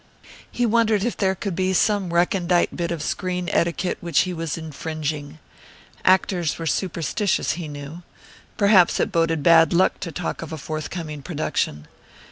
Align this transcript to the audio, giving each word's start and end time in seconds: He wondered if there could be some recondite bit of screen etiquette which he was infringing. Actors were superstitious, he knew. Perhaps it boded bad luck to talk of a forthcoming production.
He 0.51 0.65
wondered 0.65 1.03
if 1.03 1.15
there 1.15 1.35
could 1.35 1.55
be 1.55 1.73
some 1.73 2.11
recondite 2.11 2.75
bit 2.75 2.89
of 2.89 3.03
screen 3.03 3.47
etiquette 3.53 3.99
which 4.01 4.21
he 4.21 4.33
was 4.33 4.57
infringing. 4.57 5.37
Actors 6.03 6.57
were 6.57 6.65
superstitious, 6.65 7.51
he 7.51 7.67
knew. 7.67 8.01
Perhaps 8.57 8.99
it 8.99 9.11
boded 9.11 9.43
bad 9.43 9.73
luck 9.73 9.99
to 9.99 10.11
talk 10.11 10.41
of 10.41 10.51
a 10.51 10.57
forthcoming 10.57 11.21
production. 11.21 11.87